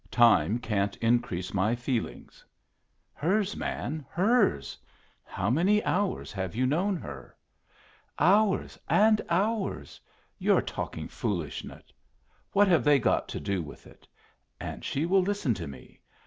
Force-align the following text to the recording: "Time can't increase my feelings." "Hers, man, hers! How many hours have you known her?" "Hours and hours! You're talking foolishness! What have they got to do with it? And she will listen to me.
"Time 0.09 0.57
can't 0.57 0.95
increase 0.95 1.53
my 1.53 1.75
feelings." 1.75 2.43
"Hers, 3.13 3.55
man, 3.55 4.03
hers! 4.09 4.75
How 5.23 5.51
many 5.51 5.83
hours 5.83 6.31
have 6.31 6.55
you 6.55 6.65
known 6.65 6.97
her?" 6.97 7.35
"Hours 8.17 8.79
and 8.89 9.21
hours! 9.29 10.01
You're 10.39 10.59
talking 10.63 11.07
foolishness! 11.07 11.93
What 12.51 12.67
have 12.67 12.83
they 12.83 12.97
got 12.97 13.27
to 13.27 13.39
do 13.39 13.61
with 13.61 13.85
it? 13.85 14.07
And 14.59 14.83
she 14.83 15.05
will 15.05 15.21
listen 15.21 15.53
to 15.53 15.67
me. 15.67 15.99